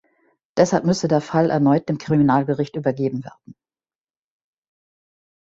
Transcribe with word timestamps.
Deshalb 0.57 0.83
müsse 0.83 1.07
der 1.07 1.21
Fall 1.21 1.51
erneut 1.51 1.87
dem 1.87 1.99
Kriminalgericht 1.99 2.75
übergeben 2.75 3.23
werden. 3.23 3.53